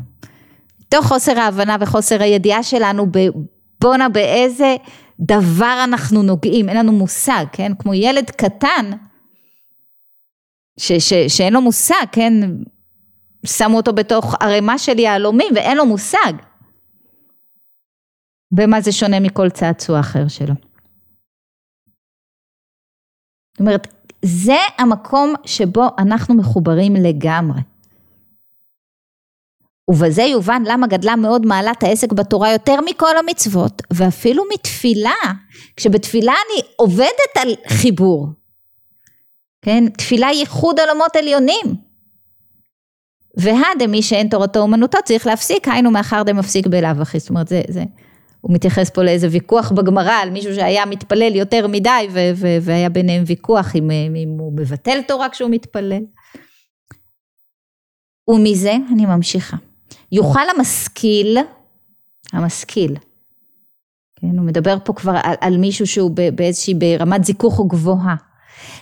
[0.81, 3.07] מתוך חוסר ההבנה וחוסר הידיעה שלנו
[3.81, 4.77] בואנה באיזה
[5.21, 7.73] דבר אנחנו נוגעים, אין לנו מושג, כן?
[7.79, 8.91] כמו ילד קטן
[10.79, 12.33] ש, ש, שאין לו מושג, כן?
[13.47, 16.33] שמו אותו בתוך ערימה של יהלומים ואין לו מושג.
[18.57, 20.55] במה זה שונה מכל צעצוע אחר שלו.
[23.53, 23.87] זאת אומרת,
[24.25, 27.61] זה המקום שבו אנחנו מחוברים לגמרי.
[29.91, 35.15] ובזה יובן למה גדלה מאוד מעלת העסק בתורה יותר מכל המצוות, ואפילו מתפילה,
[35.77, 38.29] כשבתפילה אני עובדת על חיבור,
[39.63, 41.77] כן, תפילה ייחוד עולמות עליונים,
[43.37, 47.85] והדמי שאין תורתו אומנותו צריך להפסיק, היינו מאחר דמפסיק בלאו הכי, זאת אומרת זה, זה,
[48.47, 52.09] הוא מתייחס פה לאיזה ויכוח בגמרא על מישהו שהיה מתפלל יותר מדי
[52.63, 56.03] והיה ביניהם ויכוח אם, אם הוא מבטל תורה כשהוא מתפלל.
[58.29, 59.57] ומזה אני ממשיכה.
[60.13, 61.39] יוכל המשכיל,
[62.33, 62.97] המשכיל,
[64.21, 68.17] כן, הוא מדבר פה כבר על, על מישהו שהוא באיזושהי, ברמת זיכוך גבוהה,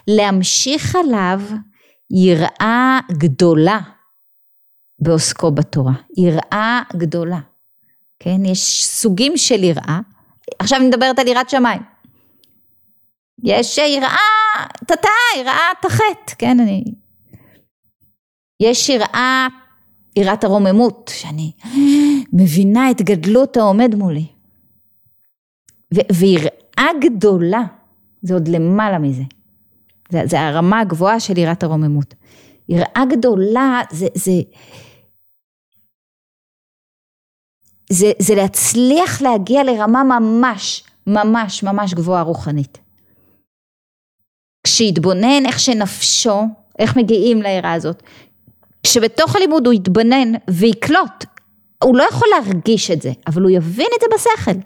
[0.09, 1.41] להמשיך עליו
[2.11, 3.81] יראה גדולה
[4.99, 7.39] בעוסקו בתורה, יראה גדולה,
[8.19, 10.01] כן, יש סוגים של יראה,
[10.59, 11.83] עכשיו אני מדברת על יראת שמיים,
[13.43, 14.19] יש יראה
[14.87, 16.85] תתה, יראה תחת, כן, אני,
[18.61, 19.47] יש יראה,
[20.17, 21.53] יראת הרוממות, שאני
[22.33, 24.27] מבינה את גדלות העומד מולי,
[26.13, 27.63] ויראה גדולה,
[28.23, 29.23] זה עוד למעלה מזה,
[30.11, 32.15] זה, זה הרמה הגבוהה של יראת הרוממות.
[32.69, 34.33] יראה גדולה זה, זה,
[37.91, 42.79] זה, זה להצליח להגיע לרמה ממש, ממש, ממש גבוהה רוחנית.
[44.65, 46.43] כשיתבונן איך שנפשו,
[46.79, 48.03] איך מגיעים ליראה הזאת,
[48.83, 51.25] כשבתוך הלימוד הוא יתבונן ויקלוט,
[51.83, 54.59] הוא לא יכול להרגיש את זה, אבל הוא יבין את זה בשכל.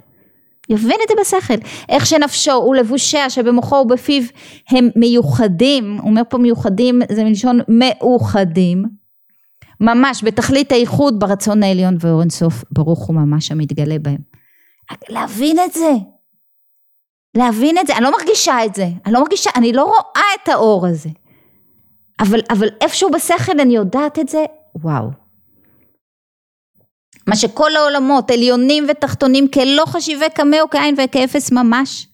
[0.69, 4.23] יבין את זה בשכל, איך שנפשו ולבושיה שבמוחו ובפיו
[4.69, 8.85] הם מיוחדים, הוא אומר פה מיוחדים זה מלשון מאוחדים,
[9.81, 14.19] ממש בתכלית האיחוד ברצון העליון ואור אינסוף ברוך הוא ממש המתגלה בהם.
[15.09, 15.93] להבין את זה,
[17.37, 20.49] להבין את זה, אני לא מרגישה את זה, אני לא מרגישה, אני לא רואה את
[20.49, 21.09] האור הזה,
[22.21, 25.11] אבל, אבל איפשהו בשכל אני יודעת את זה, וואו.
[27.27, 32.07] מה שכל העולמות עליונים ותחתונים כלא חשיבי קמא או כאין וכאפס ממש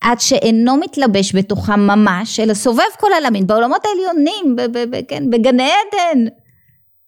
[0.00, 5.30] עד שאינו מתלבש בתוכם ממש אלא סובב כל העלמין בעולמות העליונים ב- ב- ב- כן,
[5.30, 6.24] בגן עדן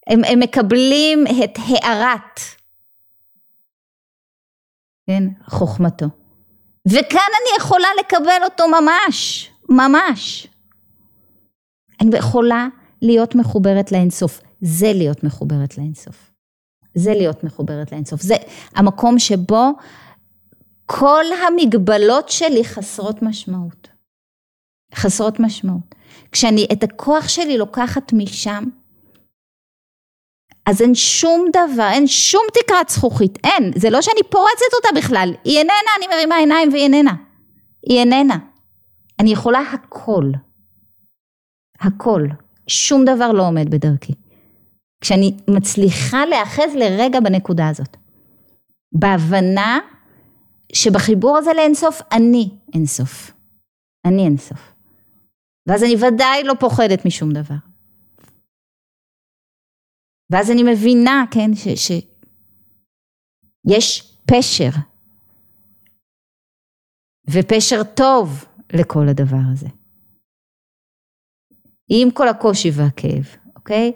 [0.09, 2.39] הם, הם מקבלים את הארת
[5.07, 6.05] כן, חוכמתו.
[6.87, 10.47] וכאן אני יכולה לקבל אותו ממש ממש.
[12.01, 12.67] אני יכולה
[13.01, 14.41] להיות מחוברת לאינסוף.
[14.61, 16.31] זה להיות מחוברת לאינסוף.
[16.93, 18.35] זה להיות מחוברת לאינסוף, זה
[18.75, 19.71] המקום שבו
[20.85, 23.87] כל המגבלות שלי חסרות משמעות.
[24.95, 25.95] חסרות משמעות.
[26.31, 28.63] כשאני את הכוח שלי לוקחת משם,
[30.69, 35.33] אז אין שום דבר, אין שום תקרת זכוכית, אין, זה לא שאני פורצת אותה בכלל,
[35.43, 37.13] היא איננה, אני מרימה עיניים והיא איננה,
[37.87, 38.37] היא איננה.
[39.19, 40.31] אני יכולה הכל,
[41.79, 42.21] הכל,
[42.67, 44.13] שום דבר לא עומד בדרכי.
[45.01, 47.97] כשאני מצליחה להאחז לרגע בנקודה הזאת.
[48.91, 49.79] בהבנה
[50.73, 53.31] שבחיבור הזה לאינסוף אני אינסוף.
[54.05, 54.73] אני אינסוף.
[55.67, 57.68] ואז אני ודאי לא פוחדת משום דבר.
[60.29, 61.91] ואז אני מבינה, כן, שיש
[63.79, 64.03] ש...
[64.25, 64.69] פשר.
[67.29, 69.67] ופשר טוב לכל הדבר הזה.
[71.89, 73.91] עם כל הקושי והכאב, אוקיי?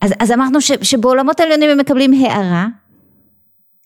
[0.00, 2.66] אז, אז אמרנו ש, שבעולמות העליונים הם מקבלים הערה,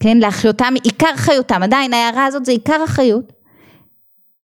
[0.01, 3.33] כן, להחיותם, עיקר חיותם, עדיין ההערה הזאת זה עיקר החיות,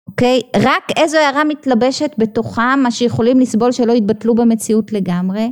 [0.07, 0.41] אוקיי?
[0.55, 5.51] רק איזו הערה מתלבשת בתוכם, מה שיכולים לסבול שלא יתבטלו במציאות לגמרי,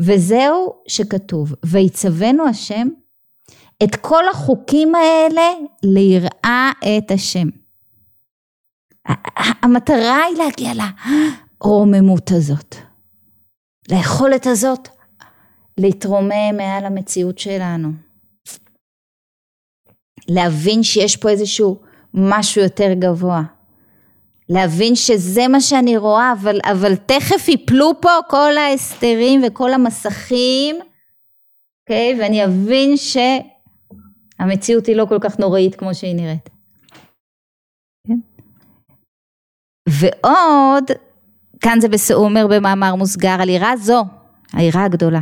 [0.00, 2.88] וזהו שכתוב, ויצוונו השם
[3.84, 5.48] את כל החוקים האלה
[5.82, 7.48] ליראה את השם.
[9.62, 12.76] המטרה היא להגיע לרוממות הזאת,
[13.90, 14.88] ליכולת הזאת
[15.78, 17.88] להתרומם מעל המציאות שלנו.
[20.28, 21.80] להבין שיש פה איזשהו
[22.14, 23.42] משהו יותר גבוה.
[24.50, 32.14] להבין שזה מה שאני רואה, אבל, אבל תכף יפלו פה כל ההסתרים וכל המסכים, אוקיי?
[32.14, 32.22] Okay?
[32.22, 36.50] ואני אבין שהמציאות היא לא כל כך נוראית כמו שהיא נראית.
[38.06, 38.18] כן?
[39.88, 40.84] ועוד,
[41.60, 44.04] כאן זה הוא אומר במאמר מוסגר על יראה זו,
[44.52, 45.20] היראה הגדולה.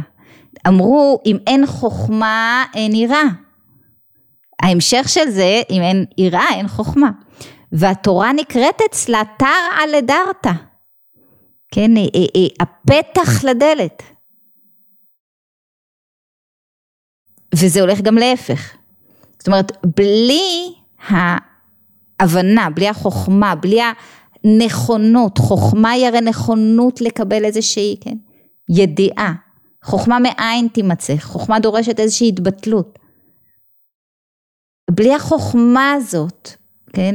[0.69, 3.29] אמרו אם אין חוכמה אין יראה.
[4.62, 7.11] ההמשך של זה אם אין יראה אין חוכמה.
[7.72, 10.52] והתורה נקראת אצלה תרעא לדרתא.
[11.74, 14.02] כן, אה, אה, אה, הפתח לדלת.
[17.54, 18.76] וזה הולך גם להפך.
[19.38, 20.74] זאת אומרת, בלי
[21.09, 23.81] ההבנה, בלי החוכמה, בלי
[24.44, 28.16] הנכונות, חוכמה היא הרי נכונות לקבל איזושהי, כן,
[28.70, 29.35] ידיעה,
[29.85, 32.98] חוכמה מאין תימצא, חוכמה דורשת איזושהי התבטלות.
[34.90, 36.50] בלי החוכמה הזאת,
[36.92, 37.14] כן?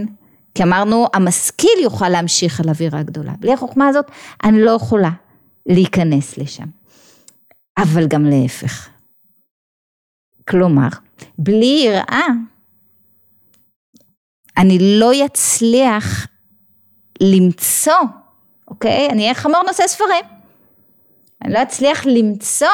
[0.56, 4.06] כי אמרנו המשכיל יוכל להמשיך על אווירה גדולה, בלי החוכמה הזאת
[4.44, 5.10] אני לא יכולה
[5.66, 6.68] להיכנס לשם.
[7.78, 8.90] אבל גם להפך.
[10.48, 10.88] כלומר,
[11.38, 12.28] בלי יראה,
[14.58, 16.28] אני לא אצליח
[17.22, 18.02] למצוא,
[18.68, 19.10] אוקיי?
[19.10, 20.26] אני אהיה חמור נושא ספרים.
[21.42, 22.68] אני לא אצליח למצוא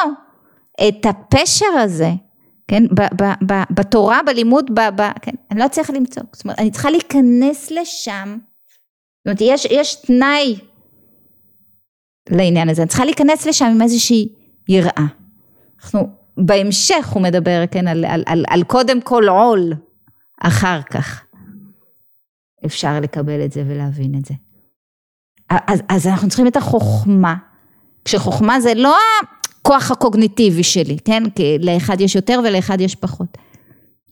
[0.88, 2.12] את הפשר הזה,
[2.70, 2.84] כן?
[2.88, 5.32] ב, ב, ב, בתורה, בלימוד, ב, ב, כן?
[5.52, 6.24] אני לא אצליח למצוא.
[6.34, 8.38] זאת אומרת, אני צריכה להיכנס לשם.
[9.18, 10.60] זאת אומרת, יש, יש תנאי
[12.30, 12.82] לעניין הזה.
[12.82, 14.28] אני צריכה להיכנס לשם עם איזושהי
[14.68, 15.06] יראה.
[15.84, 19.74] אנחנו, בהמשך הוא מדבר, כן, על, על, על, על קודם כל עול,
[20.42, 21.24] אחר כך.
[22.66, 24.34] אפשר לקבל את זה ולהבין את זה.
[25.50, 27.36] אז, אז אנחנו צריכים את החוכמה,
[28.06, 28.98] כשחוכמה זה לא
[29.70, 31.24] הכוח הקוגניטיבי שלי, כן?
[31.36, 33.38] כי לאחד יש יותר ולאחד יש פחות.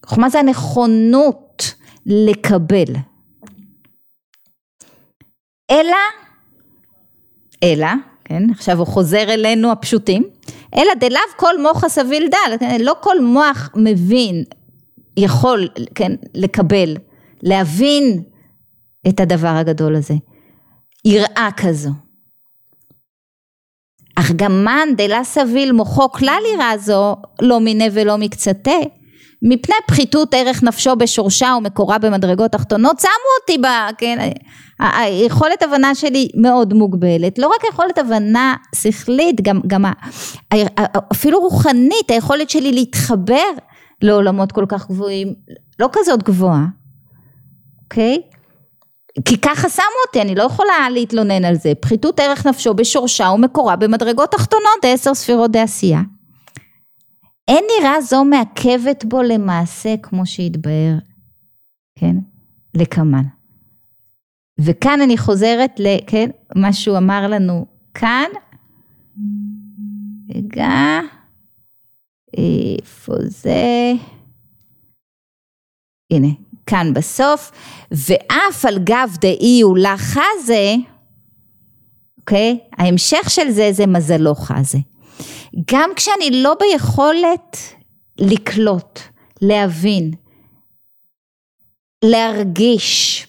[0.05, 1.73] חוכמה זה הנכונות
[2.05, 2.95] לקבל.
[5.71, 5.97] אלא,
[7.63, 7.87] אלא,
[8.25, 10.23] כן, עכשיו הוא חוזר אלינו הפשוטים,
[10.75, 12.81] אלא דלאו כל מוח הסביל דל, כן?
[12.81, 14.43] לא כל מוח מבין,
[15.17, 16.97] יכול, כן, לקבל,
[17.43, 18.23] להבין
[19.09, 20.13] את הדבר הגדול הזה.
[21.05, 22.06] יראה כזו.
[24.19, 28.71] אך גם מאן דלה סביל מוחו כלל יראה זו, לא מיניה ולא מקצתה,
[29.41, 33.09] מפני פחיתות ערך נפשו בשורשה ומקורה במדרגות תחתונות, שמו
[33.41, 33.67] אותי ב...
[33.97, 34.29] כן,
[34.79, 39.85] היכולת הבנה שלי מאוד מוגבלת, לא רק יכולת הבנה שכלית, גם, גם
[41.11, 43.47] אפילו רוחנית, היכולת שלי להתחבר
[44.01, 45.33] לעולמות כל כך גבוהים,
[45.79, 46.65] לא כזאת גבוהה,
[47.83, 48.21] אוקיי?
[49.25, 51.73] כי ככה שמו אותי, אני לא יכולה להתלונן על זה.
[51.79, 56.01] פחיתות ערך נפשו בשורשה ומקורה במדרגות תחתונות, עשר ספירות דעשייה.
[57.47, 60.93] אין נראה זו מעכבת בו למעשה כמו שהתבהר,
[61.99, 62.15] כן?
[62.73, 63.23] לקמן.
[64.59, 65.87] וכאן אני חוזרת ל...
[66.07, 66.29] כן?
[66.55, 68.29] מה שהוא אמר לנו כאן.
[70.35, 70.99] רגע.
[72.37, 73.93] איפה זה?
[76.11, 76.27] הנה,
[76.67, 77.51] כאן בסוף,
[77.91, 80.75] ואף על גב דאי הוא חזה,
[82.19, 82.59] אוקיי?
[82.77, 84.77] ההמשך של זה זה מזלו חזה.
[85.71, 87.57] גם כשאני לא ביכולת
[88.19, 88.99] לקלוט,
[89.41, 90.11] להבין,
[92.05, 93.27] להרגיש,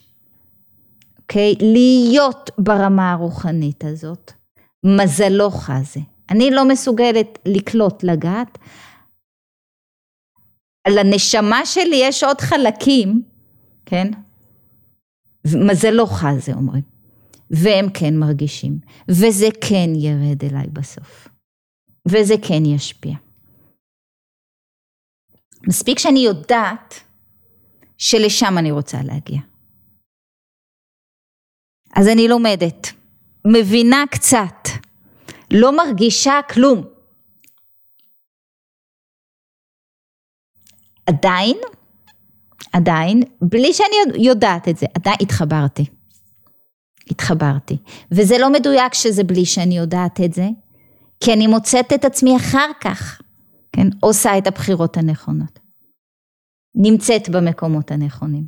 [1.19, 1.55] אוקיי?
[1.61, 4.33] להיות ברמה הרוחנית הזאת,
[4.85, 6.01] מזלו חזה.
[6.31, 8.59] אני לא מסוגלת לקלוט, לגעת,
[10.89, 13.23] לנשמה שלי יש עוד חלקים,
[13.89, 14.11] כן?
[15.45, 16.83] מזלו חזה אומרים.
[17.51, 18.79] והם כן מרגישים.
[19.09, 21.29] וזה כן ירד אליי בסוף.
[22.09, 23.15] וזה כן ישפיע.
[25.69, 26.95] מספיק שאני יודעת
[27.99, 29.41] שלשם אני רוצה להגיע.
[31.97, 32.87] אז אני לומדת,
[33.45, 34.69] מבינה קצת,
[35.53, 36.85] לא מרגישה כלום.
[41.07, 41.57] עדיין,
[42.73, 45.85] עדיין, בלי שאני יודעת את זה, עדיין התחברתי.
[47.11, 47.77] התחברתי.
[48.13, 50.49] וזה לא מדויק שזה בלי שאני יודעת את זה,
[51.21, 53.21] כי אני מוצאת את עצמי אחר כך,
[53.73, 55.59] כן, עושה את הבחירות הנכונות.
[56.75, 58.45] נמצאת במקומות הנכונים.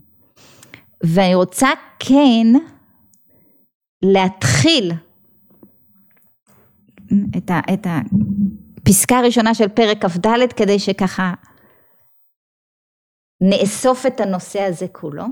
[1.05, 2.47] ואני רוצה כן
[4.03, 4.93] להתחיל
[7.37, 11.35] את, ה, את הפסקה הראשונה של פרק כ"ד כדי שככה
[13.41, 15.25] נאסוף את הנושא הזה כולו.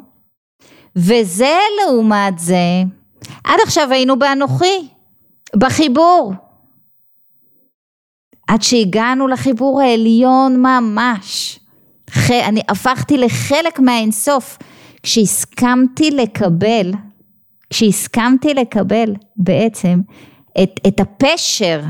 [0.97, 2.83] וזה לעומת זה,
[3.45, 4.89] עד עכשיו היינו באנוכי,
[5.57, 6.33] בחיבור.
[8.49, 11.61] עד שהגענו לחיבור העליון ממש.
[12.31, 14.59] אני הפכתי לחלק מהאינסוף.
[15.03, 16.93] כשהסכמתי לקבל,
[17.71, 20.01] כשהסכמתי לקבל בעצם
[20.63, 21.83] את, את הפשר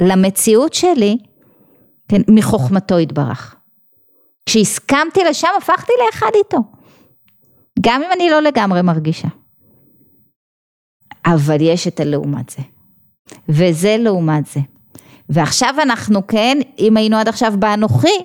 [0.00, 1.16] למציאות שלי,
[2.08, 3.55] כן, מחוכמתו יתברך.
[4.46, 6.58] כשהסכמתי לשם הפכתי לאחד איתו.
[7.80, 9.28] גם אם אני לא לגמרי מרגישה.
[11.26, 12.62] אבל יש את הלעומת זה.
[13.48, 14.60] וזה לעומת זה.
[15.28, 18.18] ועכשיו אנחנו כן, אם היינו עד עכשיו באנוכי,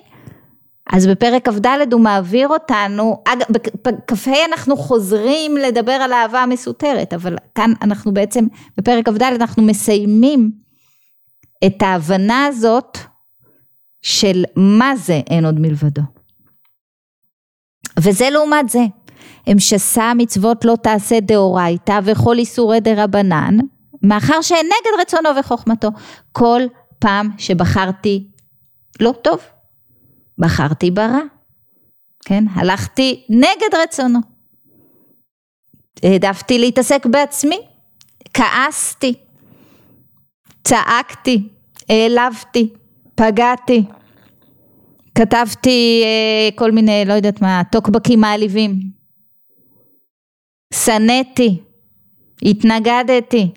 [0.92, 3.46] אז בפרק כ"ד הוא מעביר אותנו, אגב,
[3.84, 8.46] בכ"ה אנחנו חוזרים לדבר על האהבה המסותרת, אבל כאן אנחנו בעצם,
[8.78, 10.50] בפרק כ"ד אנחנו מסיימים
[11.66, 12.98] את ההבנה הזאת
[14.02, 16.02] של מה זה אין עוד מלבדו.
[17.98, 18.80] וזה לעומת זה,
[19.46, 23.56] המשסה מצוות לא תעשה דאורייתא וכל איסורי דרבנן,
[24.02, 25.88] מאחר שאין נגד רצונו וחוכמתו.
[26.32, 26.62] כל
[26.98, 28.30] פעם שבחרתי
[29.00, 29.40] לא טוב,
[30.38, 31.20] בחרתי ברע,
[32.24, 32.44] כן?
[32.54, 34.18] הלכתי נגד רצונו.
[36.02, 37.58] העדפתי להתעסק בעצמי,
[38.34, 39.14] כעסתי,
[40.64, 41.48] צעקתי,
[41.88, 42.72] העלבתי,
[43.14, 43.84] פגעתי,
[45.14, 48.80] כתבתי אה, כל מיני, לא יודעת מה, טוקבקים מעליבים,
[50.74, 51.62] שנאתי,
[52.42, 53.50] התנגדתי,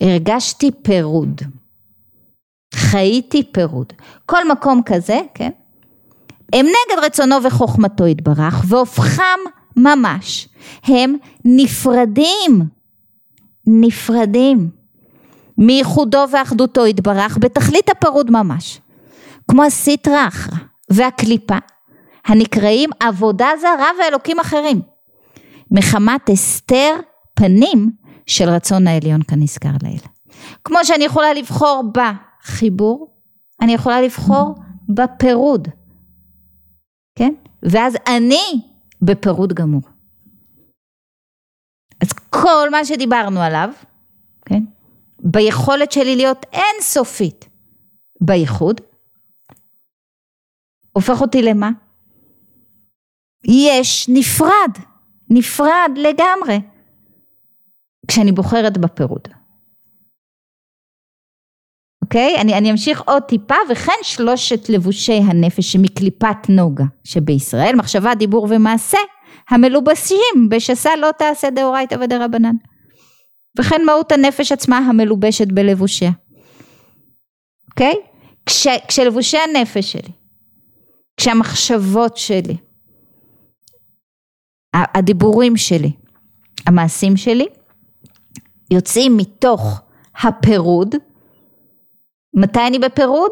[0.00, 1.40] הרגשתי פירוד,
[2.74, 3.92] חייתי פירוד,
[4.26, 5.50] כל מקום כזה, כן,
[6.52, 9.38] הם נגד רצונו וחוכמתו יתברך והופכם
[9.76, 10.48] ממש,
[10.84, 12.62] הם נפרדים,
[13.66, 14.79] נפרדים
[15.60, 18.80] מייחודו ואחדותו יתברך בתכלית הפירוד ממש,
[19.50, 20.58] כמו הסיטרא אחרא
[20.90, 21.56] והקליפה
[22.26, 24.80] הנקראים עבודה זרה ואלוקים אחרים,
[25.70, 26.94] מחמת הסתר
[27.34, 27.90] פנים
[28.26, 30.00] של רצון העליון כנזכר לעיל.
[30.64, 33.14] כמו שאני יכולה לבחור בחיבור,
[33.60, 34.54] אני יכולה לבחור
[34.88, 35.68] בפירוד,
[37.14, 37.34] כן?
[37.62, 38.62] ואז אני
[39.02, 39.82] בפירוד גמור.
[42.00, 43.70] אז כל מה שדיברנו עליו,
[44.44, 44.62] כן?
[45.22, 47.48] ביכולת שלי להיות אינסופית
[48.20, 48.80] בייחוד,
[50.92, 51.70] הופך אותי למה?
[53.44, 54.78] יש נפרד,
[55.30, 56.60] נפרד לגמרי,
[58.08, 59.28] כשאני בוחרת בפירוד.
[62.02, 62.40] אוקיי?
[62.40, 68.98] אני, אני אמשיך עוד טיפה, וכן שלושת לבושי הנפש שמקליפת נוגה שבישראל, מחשבה, דיבור ומעשה,
[69.48, 72.56] המלובשים בשסה לא תעשה דאורייתא ודרבנן.
[73.58, 76.10] וכן מהות הנפש עצמה המלובשת בלבושיה.
[77.70, 77.94] אוקיי?
[78.46, 80.12] כש, כשלבושי הנפש שלי,
[81.16, 82.56] כשהמחשבות שלי,
[84.74, 85.92] הדיבורים שלי,
[86.66, 87.46] המעשים שלי,
[88.70, 89.80] יוצאים מתוך
[90.22, 90.94] הפירוד,
[92.34, 93.30] מתי אני בפירוד?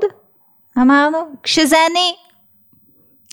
[0.78, 2.14] אמרנו, כשזה אני.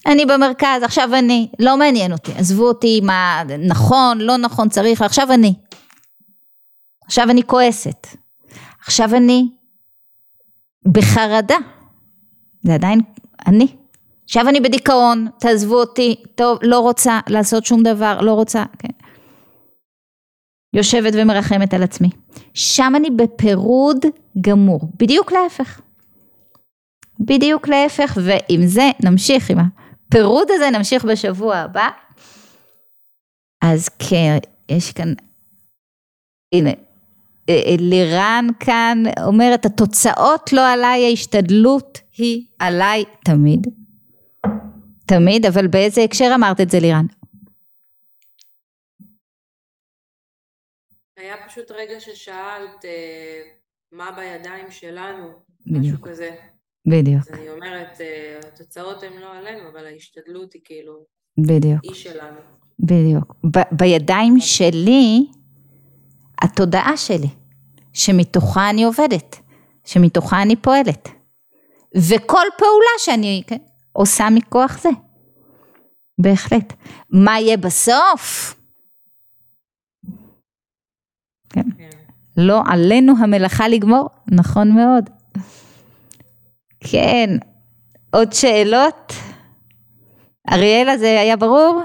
[0.05, 5.33] אני במרכז, עכשיו אני, לא מעניין אותי, עזבו אותי מה נכון, לא נכון, צריך, עכשיו
[5.33, 5.53] אני.
[7.05, 8.07] עכשיו אני כועסת.
[8.85, 9.49] עכשיו אני
[10.85, 11.57] בחרדה.
[12.63, 12.99] זה עדיין
[13.47, 13.67] אני.
[14.23, 18.93] עכשיו אני בדיכאון, תעזבו אותי, טוב, לא רוצה לעשות שום דבר, לא רוצה, כן.
[20.73, 22.09] יושבת ומרחמת על עצמי.
[22.53, 24.05] שם אני בפירוד
[24.41, 25.81] גמור, בדיוק להפך.
[27.19, 31.89] בדיוק להפך, ועם זה נמשיך, עם הפירוד הזה נמשיך בשבוע הבא.
[33.63, 34.37] אז כן,
[34.69, 35.13] יש כאן,
[36.53, 36.71] הנה,
[37.79, 43.67] לירן כאן אומרת, התוצאות לא עליי, ההשתדלות היא עליי תמיד.
[45.07, 47.05] תמיד, אבל באיזה הקשר אמרת את זה לירן?
[51.17, 53.41] היה פשוט רגע ששאלת אה,
[53.91, 55.27] מה בידיים שלנו,
[55.65, 56.35] משהו כזה.
[56.87, 57.21] בדיוק.
[57.21, 61.05] אז אני אומרת, אה, התוצאות הן לא עלינו, אבל ההשתדלות היא כאילו...
[61.37, 61.83] בדיוק.
[61.83, 62.39] היא שלנו.
[62.79, 63.35] בדיוק.
[63.45, 65.27] ב- בידיים שלי,
[66.41, 67.29] התודעה שלי,
[67.93, 69.39] שמתוכה אני עובדת,
[69.85, 71.09] שמתוכה אני פועלת.
[71.95, 73.43] וכל פעולה שאני
[73.91, 74.89] עושה מכוח זה.
[76.21, 76.73] בהחלט.
[77.09, 78.55] מה יהיה בסוף?
[81.49, 81.69] כן.
[82.37, 85.09] לא עלינו המלאכה לגמור, נכון מאוד.
[86.79, 87.29] כן,
[88.13, 89.13] עוד שאלות?
[90.51, 91.83] אריאלה, זה היה ברור?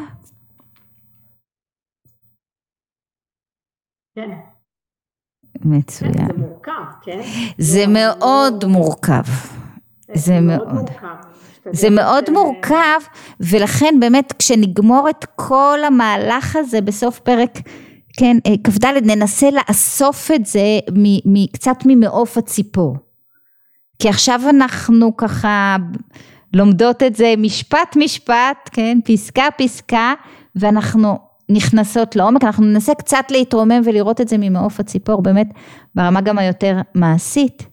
[4.14, 4.30] כן.
[5.64, 6.12] מצוין.
[6.12, 7.20] כן, זה מורכב, כן?
[7.58, 9.22] זה מאוד מורכב.
[10.14, 10.90] זה מאוד.
[11.72, 13.00] זה מאוד אה, מורכב,
[13.40, 17.58] ולכן באמת כשנגמור את כל המהלך הזה בסוף פרק
[18.18, 20.78] כן, אה, כ"ד, ננסה לאסוף את זה
[21.52, 22.96] קצת ממעוף הציפור.
[23.98, 25.76] כי עכשיו אנחנו ככה
[26.54, 30.14] לומדות את זה משפט משפט, כן, פסקה פסקה,
[30.56, 35.46] ואנחנו נכנסות לעומק, אנחנו ננסה קצת להתרומם ולראות את זה ממעוף הציפור, באמת
[35.94, 37.66] ברמה גם היותר מעשית.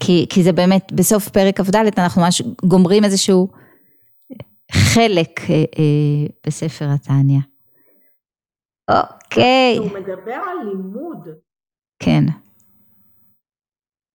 [0.00, 3.48] כי, כי זה באמת, בסוף פרק כ"ד אנחנו ממש גומרים איזשהו
[4.72, 7.40] חלק אה, אה, בספר התניא.
[8.90, 9.76] אוקיי.
[9.78, 11.28] הוא מדבר על לימוד.
[11.98, 12.24] כן.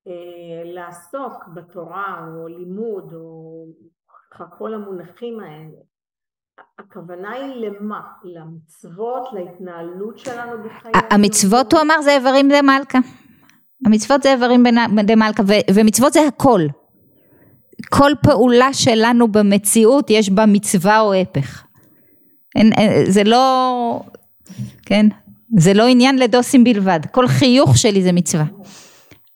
[0.07, 3.65] אה, לעסוק בתורה או לימוד או
[4.57, 5.90] כל המונחים האלה.
[6.79, 8.01] הכוונה היא למה?
[8.23, 12.99] למצוות, להתנהלות שלנו בחיי המצוות הוא אמר זה איברים דמלכה.
[13.85, 14.63] המצוות זה איברים
[15.03, 15.43] דמלכה
[15.73, 16.61] ומצוות זה הכל.
[17.89, 21.63] כל פעולה שלנו במציאות יש בה מצווה או הפך.
[22.55, 22.71] אין,
[23.07, 24.01] זה לא,
[24.85, 25.05] כן?
[25.57, 28.45] זה לא עניין לדוסים בלבד, כל חיוך שלי זה מצווה.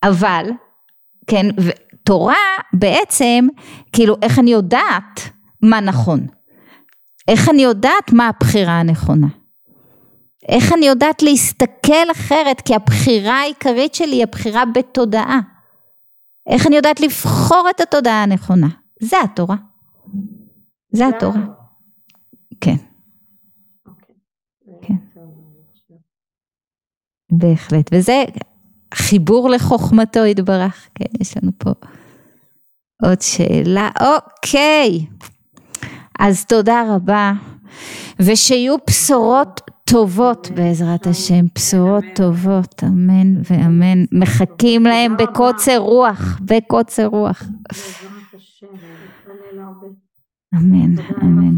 [0.04, 0.46] אבל,
[1.28, 1.46] כן,
[2.04, 2.36] תורה
[2.74, 3.48] בעצם,
[3.94, 5.22] כאילו איך אני יודעת
[5.62, 6.28] מה נכון?
[7.28, 9.28] איך אני יודעת מה הבחירה הנכונה?
[10.50, 12.62] איך אני יודעת להסתכל אחרת?
[12.62, 15.40] כי הבחירה העיקרית שלי היא הבחירה בתודעה.
[16.50, 18.68] איך אני יודעת לבחור את התודעה הנכונה?
[19.02, 19.56] זה התורה.
[20.92, 21.42] זה התורה.
[22.62, 22.76] כן.
[23.86, 24.16] אוקיי.
[24.82, 24.96] כן.
[27.32, 28.24] בהחלט, וזה
[28.94, 30.90] חיבור לחוכמתו יתברך.
[30.96, 31.70] כן, יש לנו פה
[33.04, 33.90] עוד שאלה.
[34.00, 35.06] אוקיי,
[36.20, 37.34] אז תודה רבה,
[38.20, 44.06] ושיהיו בשורות טובות בעזרת השם, בשורות טובות, אמן ואמן.
[44.12, 47.44] מחכים להם בקוצר רוח, בקוצר רוח.
[50.56, 51.56] אמן, אמן.